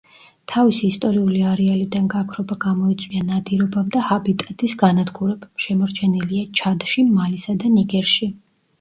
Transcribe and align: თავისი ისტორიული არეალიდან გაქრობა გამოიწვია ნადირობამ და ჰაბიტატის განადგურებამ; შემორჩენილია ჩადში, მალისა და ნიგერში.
თავისი 0.51 0.87
ისტორიული 0.93 1.43
არეალიდან 1.49 2.07
გაქრობა 2.13 2.57
გამოიწვია 2.65 3.27
ნადირობამ 3.29 3.93
და 3.99 4.05
ჰაბიტატის 4.09 4.77
განადგურებამ; 4.87 5.55
შემორჩენილია 5.69 6.53
ჩადში, 6.63 7.09
მალისა 7.23 7.61
და 7.65 7.77
ნიგერში. 7.81 8.37